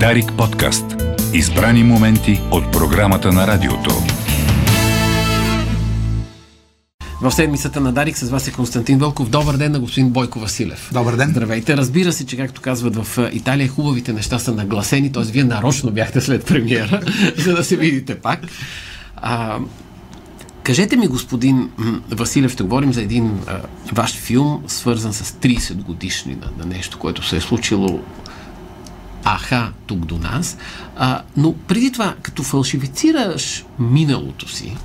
[0.00, 0.84] Дарик подкаст.
[1.34, 3.90] Избрани моменти от програмата на радиото.
[7.22, 9.30] В седмицата на Дарик с вас е Константин Вълков.
[9.30, 10.90] Добър ден на господин Бойко Василев.
[10.92, 11.30] Добър ден.
[11.30, 11.76] Здравейте.
[11.76, 15.22] Разбира се, че както казват в Италия, хубавите неща са нагласени, т.е.
[15.22, 17.00] вие нарочно бяхте след премиера,
[17.36, 18.40] за да се видите пак.
[19.16, 19.58] А,
[20.62, 21.70] кажете ми, господин
[22.10, 23.60] Василев, ще говорим за един а,
[23.92, 28.00] ваш филм, свързан с 30 годишни на, на нещо, което се е случило
[29.24, 30.56] аха тук до нас.
[30.96, 34.76] А, но преди това, като фалшифицираш миналото си,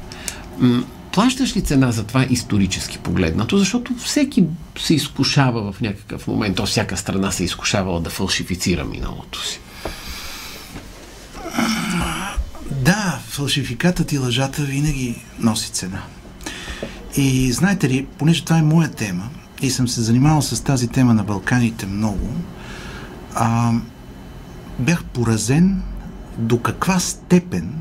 [0.60, 3.58] м- плащаш ли цена за това исторически погледнато?
[3.58, 4.46] Защото всеки
[4.80, 9.60] се изкушава в някакъв момент, то всяка страна се изкушавала да фалшифицира миналото си.
[12.72, 16.02] Да, фалшификатът и лъжата винаги носи цена.
[17.18, 19.30] И знаете ли, понеже това е моя тема
[19.62, 22.30] и съм се занимавал с тази тема на Балканите много,
[23.36, 23.74] а,
[24.80, 25.82] бях поразен
[26.38, 27.74] до каква степен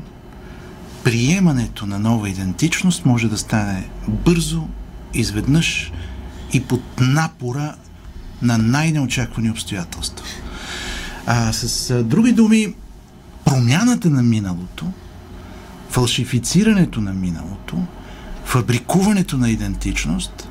[1.03, 4.67] приемането на нова идентичност може да стане бързо,
[5.13, 5.91] изведнъж
[6.53, 7.75] и под напора
[8.41, 10.25] на най-неочаквани обстоятелства.
[11.25, 12.75] А, с други думи,
[13.45, 14.85] промяната на миналото,
[15.89, 17.77] фалшифицирането на миналото,
[18.45, 20.49] фабрикуването на идентичност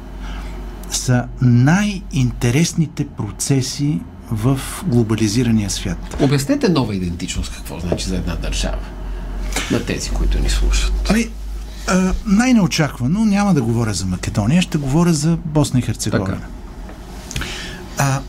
[0.91, 6.17] са най-интересните процеси в глобализирания свят.
[6.21, 8.79] Обяснете нова идентичност какво значи за една държава
[9.71, 10.93] на тези, които ни слушат.
[11.11, 11.29] Ами,
[11.87, 16.47] а, най-неочаквано няма да говоря за Македония, ще говоря за Босна и Херцеговина.
[17.99, 18.21] А,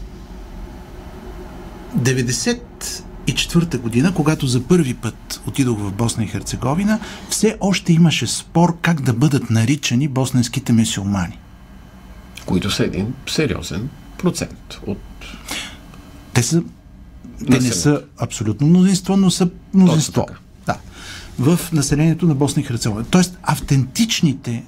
[1.97, 8.77] 94-та година, когато за първи път отидох в Босна и Херцеговина, все още имаше спор
[8.81, 11.39] как да бъдат наричани босненските мюсюлмани.
[12.45, 14.97] Които са един сериозен процент от...
[16.34, 16.64] Те са
[17.52, 20.26] те не са абсолютно мнозинство, но са мнозинство.
[20.66, 20.78] Да.
[21.40, 23.06] В населението на Босна и Херцеговина.
[23.10, 24.64] Тоест, автентичните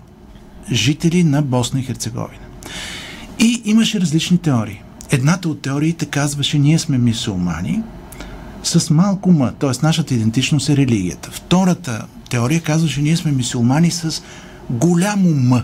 [0.71, 2.43] жители на Босна и Херцеговина.
[3.39, 4.81] И имаше различни теории.
[5.11, 7.81] Едната от теориите казваше, ние сме мисулмани
[8.63, 9.71] с малко м, т.е.
[9.83, 11.31] нашата идентичност е религията.
[11.31, 14.23] Втората теория казваше, ние сме мисулмани с
[14.69, 15.63] голямо м.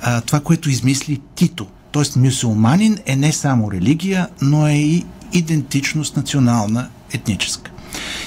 [0.00, 1.66] А, това, което измисли Тито.
[1.94, 7.70] Тоест, мюсюлманин е не само религия, но е и идентичност национална, етническа.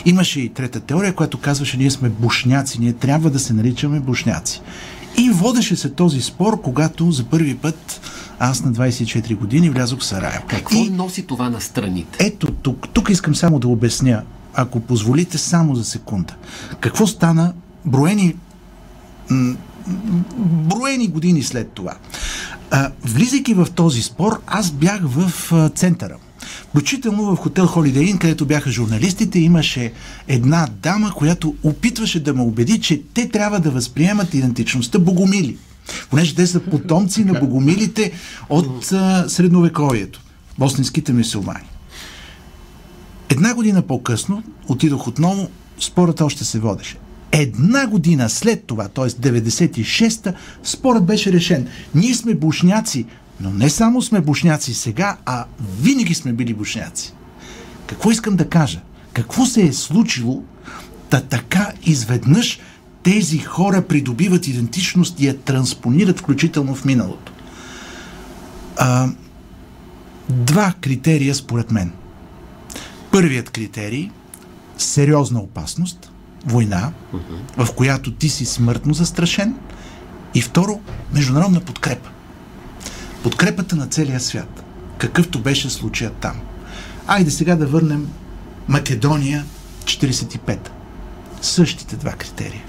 [0.05, 4.61] Имаше и трета теория, която казваше, ние сме бушняци, ние трябва да се наричаме бушняци.
[5.17, 8.01] И водеше се този спор, когато за първи път
[8.39, 10.45] аз на 24 години влязох в Сараево.
[10.47, 12.25] Какво И носи това на страните?
[12.25, 14.23] ето тук, тук искам само да обясня,
[14.53, 16.33] ако позволите само за секунда.
[16.79, 17.53] Какво стана
[17.85, 18.35] броени
[20.37, 21.93] броени години след това.
[22.71, 26.17] А, влизайки в този спор, аз бях в а, центъра.
[26.69, 29.93] Включително в хотел Holiday Inn, където бяха журналистите, имаше
[30.27, 35.57] една дама, която опитваше да ме убеди, че те трябва да възприемат идентичността богомили.
[36.09, 38.11] Понеже те са потомци на богомилите
[38.49, 40.21] от а, средновековието,
[40.59, 41.69] босненските мусулмани.
[43.29, 45.49] Една година по-късно отидох отново,
[45.79, 46.97] спорът още се водеше.
[47.39, 49.05] Една година след това, т.е.
[49.05, 50.33] 96-та,
[50.63, 51.67] спорът беше решен.
[51.95, 53.05] Ние сме бушняци,
[53.41, 55.45] но не само сме бушняци сега, а
[55.81, 57.13] винаги сме били бушняци.
[57.87, 58.81] Какво искам да кажа?
[59.13, 60.43] Какво се е случило,
[61.09, 62.59] та така изведнъж
[63.03, 67.31] тези хора придобиват идентичност и я транспонират включително в миналото?
[68.77, 69.09] А,
[70.29, 71.91] два критерия според мен.
[73.11, 74.09] Първият критерий
[74.77, 76.11] сериозна опасност,
[76.45, 76.91] война,
[77.57, 79.55] в която ти си смъртно застрашен.
[80.33, 80.79] И второ,
[81.13, 82.09] международна подкрепа.
[83.23, 84.63] Подкрепата на целия свят.
[84.97, 86.35] Какъвто беше случаят там.
[87.07, 88.07] Айде сега да върнем
[88.67, 89.45] Македония
[89.83, 90.69] 45.
[91.41, 92.63] Същите два критерия.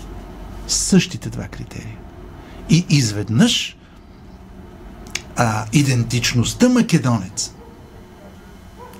[0.69, 1.97] Същите два критерия.
[2.71, 3.77] И изведнъж
[5.37, 7.53] а, идентичността македонец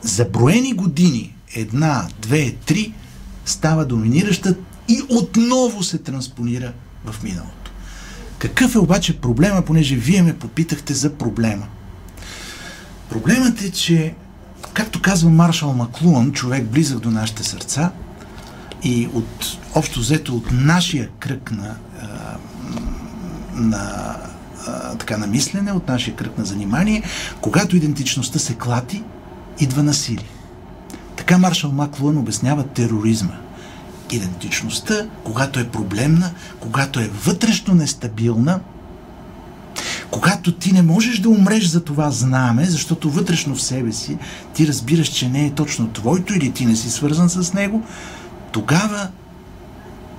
[0.03, 2.93] за броени години, една, две, три,
[3.45, 4.55] става доминираща
[4.89, 6.73] и отново се транспонира
[7.05, 7.71] в миналото.
[8.39, 11.67] Какъв е обаче проблема, понеже вие ме попитахте за проблема?
[13.11, 14.15] Проблемът е, че,
[14.75, 17.91] както казва Маршал Маклуан, човек близък до нашите сърца
[18.83, 21.75] и от общо взето от нашия кръг на,
[23.55, 24.17] на
[24.99, 27.03] така на мислене, от нашия кръг на занимание,
[27.41, 29.03] когато идентичността се клати,
[29.61, 30.29] идва насилие.
[31.17, 33.48] Така Маршал Маклуан обяснява тероризма.
[34.13, 34.95] Идентичността,
[35.25, 38.61] когато е проблемна, когато е вътрешно нестабилна,
[40.11, 44.19] когато ти не можеш да умреш за това знаме, защото вътрешно в себе си
[44.55, 47.83] ти разбираш, че не е точно твоето или ти не си свързан с него,
[48.53, 49.09] тогава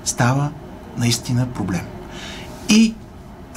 [0.05, 0.51] става
[0.97, 1.85] наистина проблем.
[2.69, 2.93] И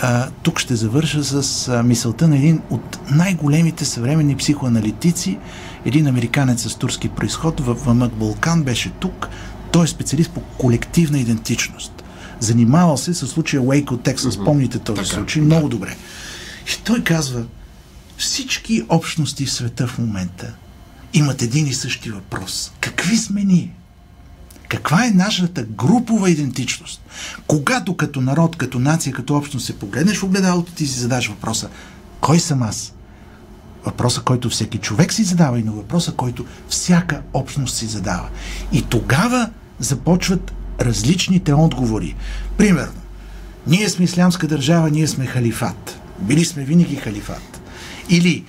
[0.00, 5.38] а, тук ще завърша с а, мисълта на един от най-големите съвременни психоаналитици,
[5.84, 9.28] един американец с турски происход, в, в Макбалкан беше тук.
[9.72, 11.92] Той е специалист по колективна идентичност.
[12.40, 14.36] Занимавал се с случая Уейк от Тексас.
[14.36, 14.44] Mm-hmm.
[14.44, 15.42] Помните този така, случай?
[15.42, 15.96] Много добре.
[16.66, 17.44] И той казва,
[18.18, 20.54] всички общности в света в момента
[21.12, 22.72] имат един и същи въпрос.
[22.80, 23.74] Какви сме ние?
[24.68, 27.00] Каква е нашата групова идентичност?
[27.46, 31.68] Когато като народ, като нация, като общност се погледнеш в огледалото, ти си задаш въпроса
[32.22, 32.92] кой съм аз?
[33.84, 38.28] Въпроса, който всеки човек си задава и на въпроса, който всяка общност си задава.
[38.72, 39.50] И тогава
[39.82, 42.14] започват различните отговори.
[42.56, 43.00] Примерно,
[43.66, 46.00] ние сме ислямска държава, ние сме халифат.
[46.18, 47.60] Били сме винаги халифат.
[48.08, 48.44] Или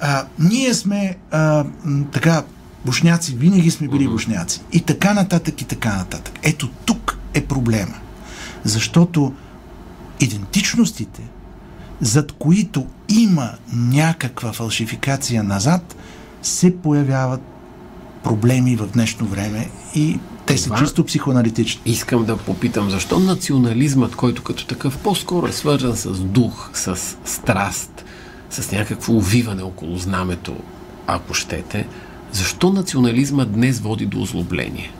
[0.00, 1.64] а, ние сме а,
[2.12, 2.42] така
[2.84, 4.60] бушняци, винаги сме били бушняци.
[4.72, 6.38] И така нататък, и така нататък.
[6.42, 7.94] Ето тук е проблема.
[8.64, 9.32] Защото
[10.20, 11.22] идентичностите,
[12.00, 15.96] зад които има някаква фалшификация назад,
[16.42, 17.42] се появяват
[18.24, 20.18] проблеми в днешно време и
[20.54, 21.82] те са чисто психоаналитични.
[21.86, 28.04] Искам да попитам, защо национализмът, който като такъв по-скоро е свързан с дух, с страст,
[28.50, 30.56] с някакво увиване около знамето,
[31.06, 31.86] ако щете,
[32.32, 34.90] защо национализма днес води до озлобление?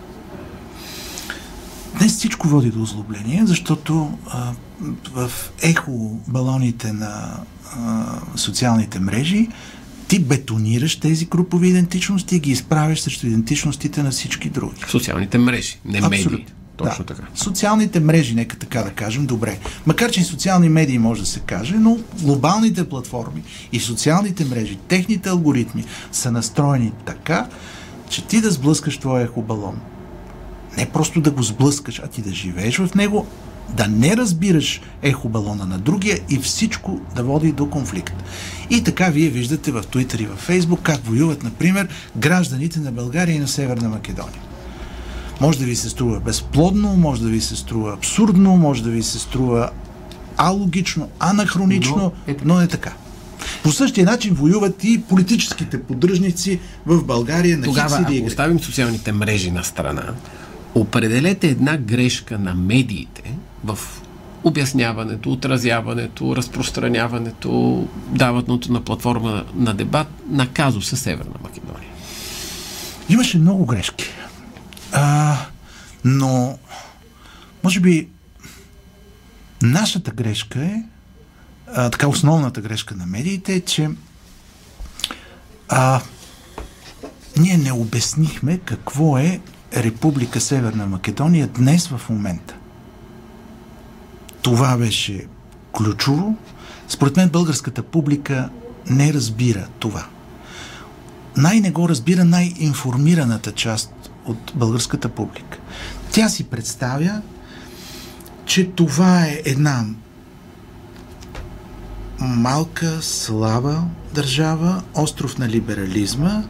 [1.99, 4.53] Днес всичко води до озлобление, защото а,
[5.15, 5.31] в
[5.62, 7.37] ехо балоните на
[7.77, 8.06] а,
[8.37, 9.49] социалните мрежи
[10.15, 14.81] ти бетонираш тези групови идентичности и ги изправяш срещу идентичностите на всички други.
[14.89, 16.31] Социалните мрежи, не Абсолютно.
[16.31, 16.47] медии.
[16.77, 17.15] Точно да.
[17.15, 17.29] така.
[17.35, 19.59] Социалните мрежи, нека така да кажем, добре.
[19.87, 24.79] Макар, че и социални медии може да се каже, но глобалните платформи и социалните мрежи,
[24.89, 27.47] техните алгоритми са настроени така,
[28.11, 29.81] че ти да сблъскаш твоя ехобалон.
[30.77, 33.27] Не просто да го сблъскаш, а ти да живееш в него,
[33.77, 38.15] да не разбираш ехобалона на другия и всичко да води до конфликт.
[38.71, 43.37] И така вие виждате в Twitter и в Facebook как воюват, например, гражданите на България
[43.37, 44.41] и на Северна Македония.
[45.41, 49.03] Може да ви се струва безплодно, може да ви се струва абсурдно, може да ви
[49.03, 49.71] се струва
[50.37, 52.93] алогично, анахронично, но е, но е така.
[53.63, 59.51] По същия начин воюват и политическите поддръжници в България на Тогава, ако оставим социалните мрежи
[59.51, 60.15] на страна,
[60.75, 63.35] определете една грешка на медиите
[63.65, 63.79] в
[64.44, 71.91] обясняването, отразяването, разпространяването, даването на платформа на дебат на казуса Северна Македония.
[73.08, 74.05] Имаше много грешки.
[74.93, 75.37] А,
[76.05, 76.58] но,
[77.64, 78.08] може би,
[79.62, 80.82] нашата грешка е,
[81.75, 83.88] а, така основната грешка на медиите е, че
[85.69, 86.00] а,
[87.37, 89.41] ние не обяснихме какво е
[89.76, 92.56] Република Северна Македония днес в момента.
[94.44, 95.26] Това беше
[95.76, 96.37] ключово.
[96.88, 98.50] Според мен българската публика
[98.91, 100.06] не разбира това.
[101.37, 105.58] Най-не го разбира най-информираната част от българската публика.
[106.12, 107.23] Тя си представя,
[108.46, 109.85] че това е една
[112.20, 113.82] малка, слаба
[114.14, 116.43] държава, остров на либерализма,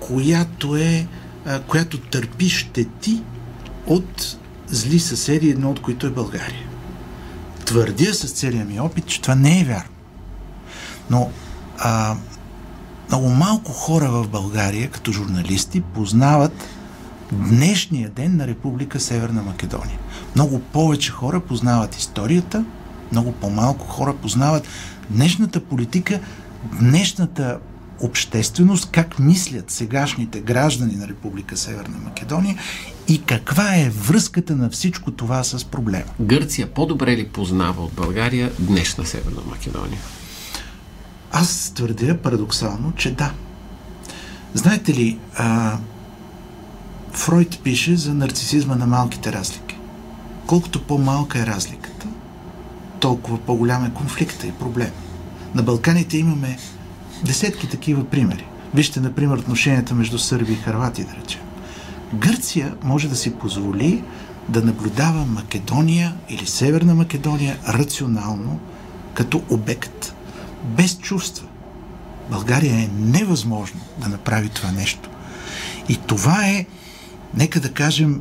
[0.00, 1.06] която е
[1.66, 3.22] която търпи щети
[3.86, 4.36] от
[4.66, 6.73] зли съседи, едно от които е България.
[7.64, 9.90] Твърдя с целия ми опит, че това не е вярно.
[11.10, 11.30] Но
[11.78, 12.16] а,
[13.08, 16.52] много малко хора в България, като журналисти, познават
[17.32, 19.98] днешния ден на Република Северна Македония.
[20.34, 22.64] Много повече хора познават историята,
[23.12, 24.68] много по-малко хора познават
[25.10, 26.20] днешната политика,
[26.80, 27.58] днешната
[28.00, 32.58] общественост, как мислят сегашните граждани на Република Северна Македония
[33.08, 36.10] и каква е връзката на всичко това с проблема.
[36.20, 40.00] Гърция по-добре ли познава от България днешна Северна Македония?
[41.32, 43.32] Аз твърдя парадоксално, че да.
[44.54, 45.78] Знаете ли, а,
[47.12, 49.76] Фройд пише за нарцисизма на малките разлики.
[50.46, 52.06] Колкото по-малка е разликата,
[53.00, 54.90] толкова по-голям е конфликта и проблем.
[55.54, 56.58] На Балканите имаме
[57.24, 58.46] десетки такива примери.
[58.74, 61.40] Вижте, например, отношенията между сърби и харвати, да речем.
[62.14, 64.04] Гърция може да си позволи
[64.48, 68.60] да наблюдава Македония или Северна Македония рационално,
[69.14, 70.14] като обект,
[70.64, 71.46] без чувства.
[72.30, 75.10] България е невъзможно да направи това нещо.
[75.88, 76.66] И това е
[77.34, 78.20] нека да кажем,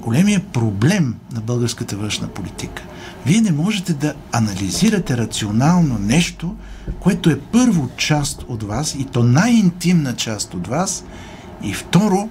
[0.00, 2.82] големия проблем на българската външна политика.
[3.26, 6.54] Вие не можете да анализирате рационално нещо,
[7.00, 11.04] което е първо част от вас и то най-интимна част от вас
[11.62, 12.28] и второ,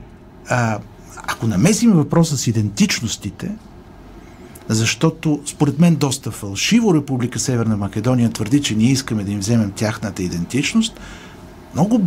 [0.49, 0.79] а,
[1.17, 3.51] ако намесим въпроса с идентичностите,
[4.69, 9.71] защото според мен доста фалшиво Република Северна Македония твърди, че ние искаме да им вземем
[9.71, 11.01] тяхната идентичност,
[11.75, 12.01] много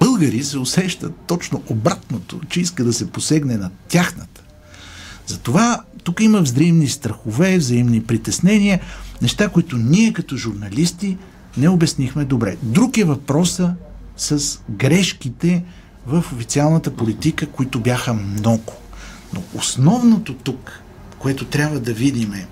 [0.00, 4.42] българи се усещат точно обратното, че иска да се посегне на тяхната.
[5.26, 8.80] Затова тук има взаимни страхове, взаимни притеснения,
[9.22, 11.18] неща, които ние като журналисти
[11.56, 12.56] не обяснихме добре.
[12.62, 13.74] Друг е въпроса
[14.16, 15.64] с грешките
[16.06, 18.72] в официалната политика, които бяха много.
[19.34, 20.80] Но основното тук,
[21.18, 22.46] което трябва да видим е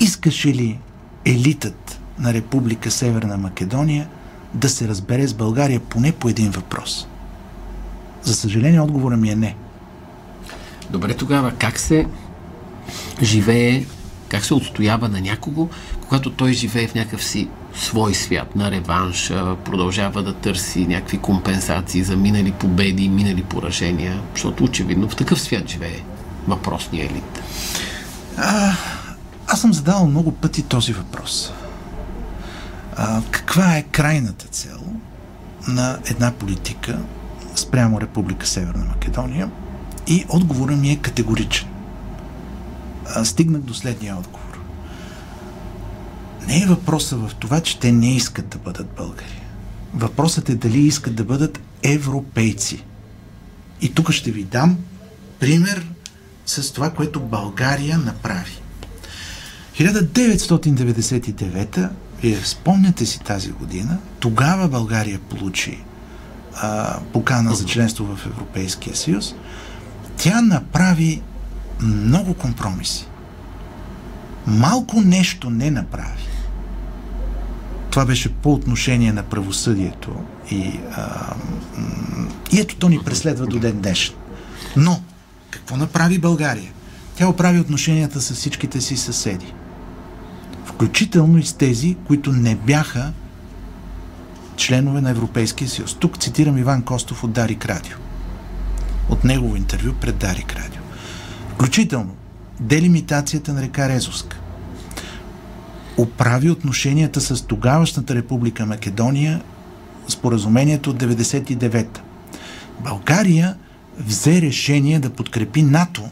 [0.00, 0.78] искаше ли
[1.24, 4.08] елитът на Република Северна Македония
[4.54, 7.08] да се разбере с България поне по един въпрос?
[8.22, 9.56] За съжаление, отговора ми е не.
[10.90, 12.06] Добре, тогава как се
[13.22, 13.84] живее,
[14.28, 15.68] как се отстоява на някого,
[16.00, 19.28] когато той живее в някакъв си свой свят, на реванш,
[19.64, 25.68] продължава да търси някакви компенсации за минали победи, минали поражения, защото очевидно в такъв свят
[25.68, 26.00] живее
[26.48, 27.42] въпросния елит.
[28.36, 28.72] А,
[29.46, 31.52] аз съм задавал много пъти този въпрос.
[32.96, 34.78] А, каква е крайната цел
[35.68, 36.98] на една политика
[37.54, 39.50] спрямо Република Северна Македония?
[40.06, 41.68] И отговорът ми е категоричен.
[43.14, 44.58] А, стигнах до следния отговор.
[46.46, 49.42] Не е въпросът в това, че те не искат да бъдат българи.
[49.94, 52.84] Въпросът е дали искат да бъдат европейци.
[53.80, 54.78] И тук ще ви дам
[55.40, 55.86] пример
[56.46, 58.60] с това, което България направи.
[59.78, 61.88] 1999
[62.22, 65.78] вие спомняте си тази година, тогава България получи
[66.54, 69.34] а, покана за членство в Европейския съюз.
[70.16, 71.22] Тя направи
[71.80, 73.06] много компромиси.
[74.46, 76.26] Малко нещо не направи.
[77.90, 80.16] Това беше по отношение на правосъдието
[80.50, 81.34] и, а,
[82.52, 84.14] и ето то ни преследва до ден днешен.
[84.76, 85.00] Но,
[85.50, 86.72] какво направи България?
[87.16, 89.52] Тя оправи отношенията с всичките си съседи.
[90.64, 93.12] Включително и с тези, които не бяха
[94.56, 95.94] членове на Европейския съюз.
[95.94, 97.96] Тук цитирам Иван Костов от Дарик Радио.
[99.08, 100.75] От негово интервю пред Дарик Радио.
[101.56, 102.16] Включително
[102.60, 104.38] делимитацията на река Резовска,
[105.96, 109.42] оправи отношенията с тогавашната република Македония,
[110.08, 112.00] споразумението от 99-та.
[112.80, 113.56] България
[113.98, 116.02] взе решение да подкрепи НАТО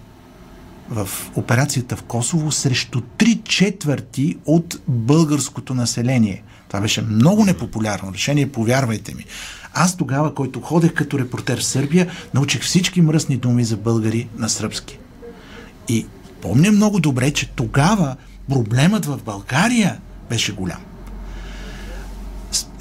[0.91, 6.43] в операцията в Косово срещу три четвърти от българското население.
[6.69, 9.25] Това беше много непопулярно решение, повярвайте ми.
[9.75, 14.49] Аз тогава, който ходех като репортер в Сърбия, научих всички мръсни думи за българи на
[14.49, 14.99] сръбски.
[15.89, 16.07] И
[16.43, 18.17] помня много добре, че тогава
[18.49, 20.01] проблемът в България
[20.31, 20.81] беше голям.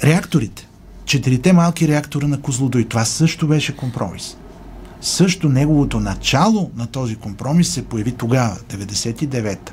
[0.04, 0.68] Реакторите.
[1.04, 2.84] Четирите малки реактора на Козлодой.
[2.84, 4.36] Това също беше компромис.
[5.00, 9.72] Също неговото начало на този компромис се появи тогава, 99-та.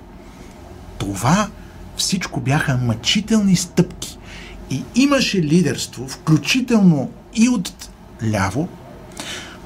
[0.97, 1.49] Това
[1.97, 4.17] всичко бяха мъчителни стъпки.
[4.69, 7.89] И имаше лидерство, включително и от
[8.31, 8.67] ляво,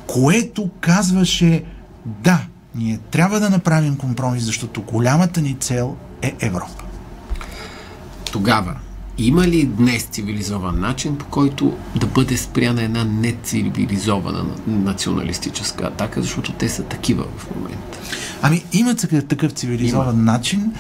[0.07, 1.63] което казваше
[2.05, 2.41] да,
[2.75, 6.84] ние трябва да направим компромис, защото голямата ни цел е Европа.
[8.32, 8.75] Тогава,
[9.17, 16.51] има ли днес цивилизован начин, по който да бъде спряна една нецивилизована националистическа атака, защото
[16.51, 18.00] те са такива в момента?
[18.41, 18.96] Ами, има
[19.27, 20.32] такъв цивилизован има.
[20.32, 20.74] начин,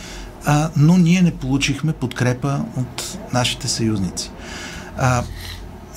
[0.45, 4.31] а, но ние не получихме подкрепа от нашите съюзници.
[4.97, 5.23] А,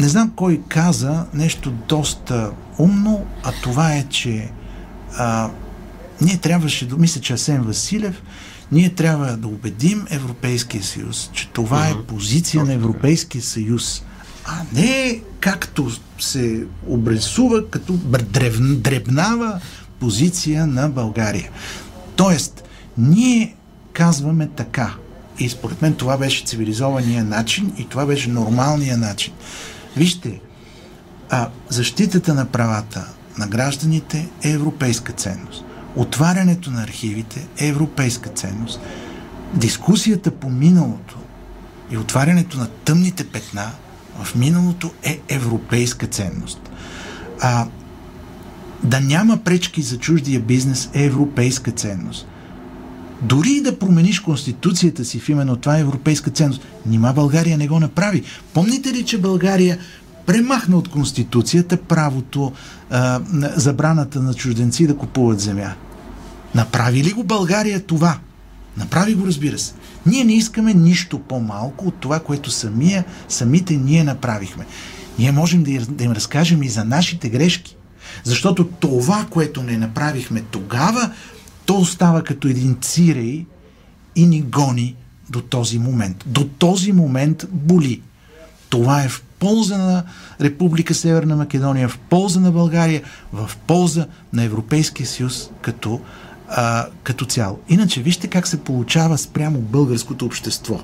[0.00, 4.50] не знам кой каза нещо доста умно, а това е, че
[5.18, 5.50] а,
[6.20, 8.22] ние трябваше, да мисля, че Асен Василев,
[8.72, 14.02] ние трябва да убедим Европейския съюз, че това е позиция на Европейския съюз,
[14.44, 17.92] а не както се обрисува като
[18.76, 19.60] дребнава
[20.00, 21.50] позиция на България.
[22.16, 22.64] Тоест,
[22.98, 23.54] ние
[23.92, 24.94] казваме така.
[25.38, 29.32] И според мен това беше цивилизования начин и това беше нормалния начин.
[29.96, 30.40] Вижте,
[31.30, 33.08] а, защитата на правата
[33.38, 35.64] на гражданите е европейска ценност.
[35.98, 38.80] Отварянето на архивите е европейска ценност.
[39.54, 41.18] Дискусията по миналото
[41.90, 43.70] и отварянето на тъмните петна
[44.22, 46.70] в миналото е европейска ценност.
[47.40, 47.66] А,
[48.82, 52.26] да няма пречки за чуждия бизнес е европейска ценност.
[53.22, 56.62] Дори да промениш конституцията си в именно това е европейска ценност.
[56.86, 58.22] Нима България не го направи.
[58.54, 59.78] Помните ли, че България
[60.26, 62.52] премахна от конституцията правото,
[62.90, 63.20] а,
[63.56, 65.74] забраната на чужденци да купуват земя?
[66.54, 68.18] Направи ли го България това?
[68.76, 69.74] Направи го, разбира се.
[70.06, 74.66] Ние не искаме нищо по-малко от това, което самия, самите ние направихме.
[75.18, 77.76] Ние можем да, им разкажем и за нашите грешки.
[78.24, 81.10] Защото това, което не направихме тогава,
[81.66, 83.46] то остава като един цирей
[84.16, 84.96] и ни гони
[85.30, 86.24] до този момент.
[86.26, 88.02] До този момент боли.
[88.68, 90.04] Това е в полза на
[90.40, 93.02] Република Северна Македония, в полза на България,
[93.32, 96.00] в полза на Европейския съюз като,
[96.48, 97.58] а, като цяло.
[97.68, 100.80] Иначе вижте как се получава спрямо българското общество.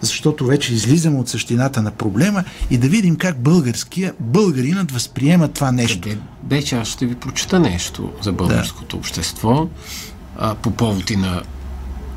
[0.00, 5.72] Защото вече излизаме от същината на проблема и да видим как българския, българинът възприема това
[5.72, 6.08] нещо.
[6.48, 9.00] Къде аз ще ви прочета нещо за българското да.
[9.00, 9.68] общество
[10.38, 11.42] а, по повод и на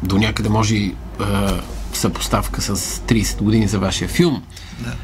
[0.03, 1.61] до някъде може и а,
[1.93, 4.43] съпоставка с 30 години за вашия филм.
[4.79, 4.95] Да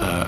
[0.00, 0.26] а,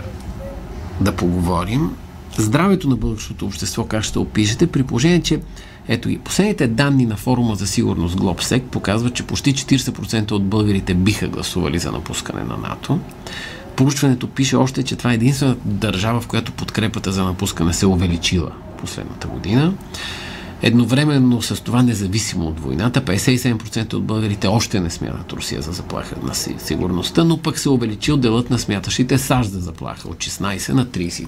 [1.01, 1.91] да поговорим.
[2.37, 5.41] Здравето на българското общество, как ще опишете, при положение, че
[5.89, 10.95] ето и последните данни на форума за сигурност Глобсек показват, че почти 40% от българите
[10.95, 12.99] биха гласували за напускане на НАТО.
[13.77, 18.51] Проучването пише още, че това е единствената държава, в която подкрепата за напускане се увеличила
[18.81, 19.75] последната година.
[20.63, 26.17] Едновременно с това, независимо от войната, 57% от българите още не смятат Русия за заплаха
[26.23, 30.87] на сигурността, но пък се увеличил делът на смятащите САЩ за заплаха от 16 на
[30.87, 31.27] 33%.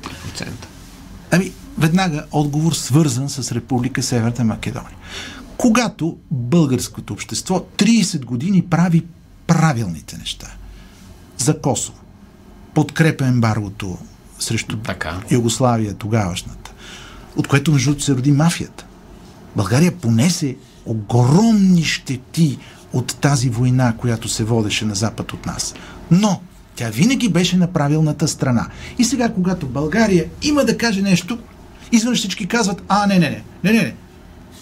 [1.31, 4.97] Ами, веднага отговор свързан с Република Северна Македония.
[5.57, 9.05] Когато българското общество 30 години прави
[9.47, 10.49] правилните неща
[11.39, 11.99] за Косово,
[12.75, 13.99] подкрепя ембаргото
[14.39, 15.21] срещу така.
[15.31, 16.73] Югославия тогавашната,
[17.37, 18.87] от което между се роди мафията.
[19.57, 20.57] България понесе
[20.87, 22.59] огромни щети
[22.93, 25.75] от тази война, която се водеше на запад от нас.
[26.11, 26.41] Но
[26.75, 28.69] тя винаги беше на правилната страна.
[28.99, 31.39] И сега, когато България има да каже нещо,
[31.93, 33.95] извън всички казват, а, не, не, не, не, не, не.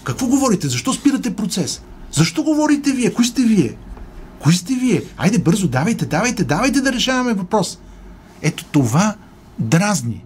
[0.03, 0.67] Какво говорите?
[0.67, 1.81] Защо спирате процес?
[2.11, 3.13] Защо говорите вие?
[3.13, 3.75] Кои сте вие?
[4.39, 5.03] Кои сте вие?
[5.17, 7.79] Айде бързо, давайте, давайте, давайте да решаваме въпрос.
[8.41, 9.15] Ето това
[9.59, 10.25] дразни.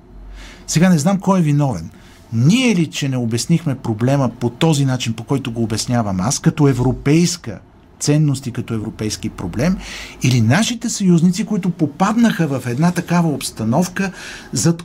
[0.68, 1.89] Сега не знам кой е виновен.
[2.34, 6.68] Ние ли, че не обяснихме проблема по този начин, по който го обяснявам аз, като
[6.68, 7.60] европейска
[8.00, 9.78] ценност и като европейски проблем,
[10.24, 14.12] или нашите съюзници, които попаднаха в една такава обстановка,
[14.54, 14.84] зад,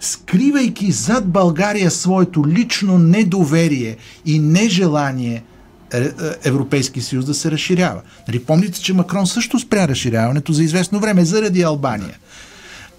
[0.00, 3.96] скривайки зад България своето лично недоверие
[4.26, 5.42] и нежелание
[5.92, 6.10] е, е,
[6.44, 8.00] Европейски съюз да се разширява.
[8.28, 12.18] Нали, помните, че Макрон също спря разширяването за известно време заради Албания.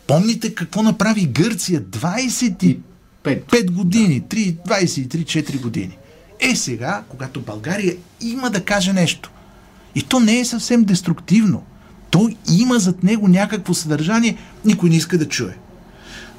[0.07, 2.77] Помните какво направи Гърция 20
[3.23, 4.35] 5, години, да.
[4.35, 5.97] 3, 23-4 години.
[6.39, 9.31] Е сега, когато България има да каже нещо,
[9.95, 11.63] и то не е съвсем деструктивно,
[12.09, 15.57] то има зад него някакво съдържание, никой не иска да чуе.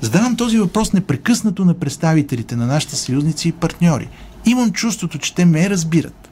[0.03, 4.09] Задавам този въпрос непрекъснато на представителите на нашите съюзници и партньори.
[4.45, 6.31] Имам чувството, че те ме разбират.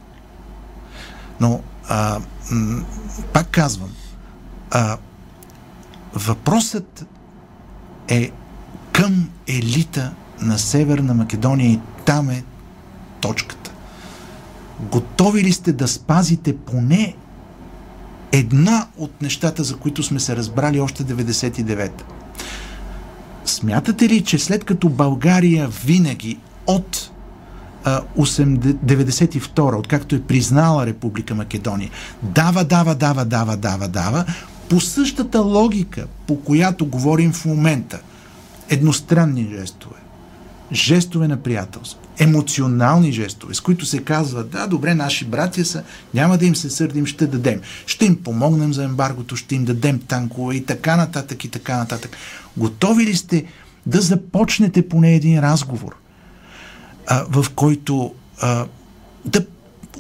[1.41, 2.85] Но, а, м-
[3.33, 3.91] пак казвам,
[4.71, 4.97] а,
[6.15, 7.07] въпросът
[8.09, 8.31] е
[8.93, 12.45] към елита на Северна Македония и там е
[13.21, 13.71] точката.
[14.81, 17.15] Готови ли сте да спазите поне
[18.33, 22.05] една от нещата, за които сме се разбрали още 99-та?
[23.51, 27.11] Смятате ли, че след като България винаги от
[27.85, 31.91] 92 откакто е признала Република Македония,
[32.23, 34.25] дава, дава, дава, дава, дава, дава,
[34.69, 38.01] по същата логика, по която говорим в момента,
[38.69, 40.01] едностранни жестове,
[40.73, 45.83] жестове на приятелство, емоционални жестове, с които се казва, да, добре, наши братя са,
[46.15, 47.61] няма да им се сърдим, ще дадем.
[47.87, 52.17] Ще им помогнем за ембаргото, ще им дадем танкове и така нататък и така нататък.
[52.57, 53.45] Готови ли сте
[53.87, 55.97] да започнете поне един разговор,
[57.07, 58.67] а, в който а,
[59.25, 59.47] да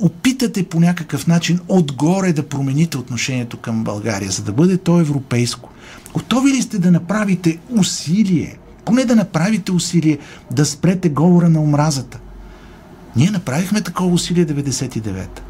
[0.00, 5.70] опитате по някакъв начин отгоре да промените отношението към България, за да бъде то европейско.
[6.14, 8.58] Готови ли сте да направите усилие,
[8.90, 10.18] поне да направите усилие
[10.50, 12.18] да спрете говора на омразата?
[13.16, 15.42] Ние направихме такова усилие 99-та.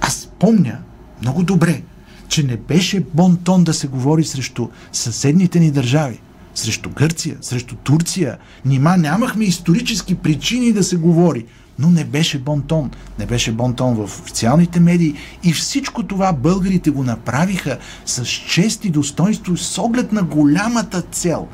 [0.00, 0.78] Аз помня
[1.22, 1.82] много добре,
[2.28, 6.20] че не беше бон тон да се говори срещу съседните ни държави
[6.54, 8.38] срещу Гърция, срещу Турция.
[8.64, 11.44] Нима нямахме исторически причини да се говори.
[11.78, 12.90] Но не беше бонтон.
[13.18, 15.14] Не беше бонтон в официалните медии.
[15.44, 21.48] И всичко това българите го направиха с чест и достоинство с оглед на голямата цел.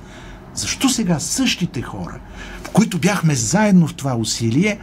[0.57, 2.21] Защо сега същите хора,
[2.65, 4.79] в които бяхме заедно в това усилие,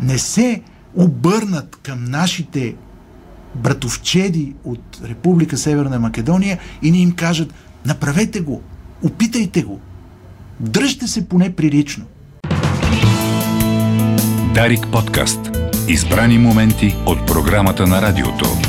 [0.00, 0.62] не се
[0.96, 2.74] обърнат към нашите
[3.54, 7.54] братовчеди от Република Северна Македония и ни им кажат
[7.86, 8.62] направете го,
[9.02, 9.80] Опитайте го.
[10.60, 12.04] Дръжте се поне прилично.
[14.54, 15.40] Дарик подкаст.
[15.88, 18.67] Избрани моменти от програмата на радиото.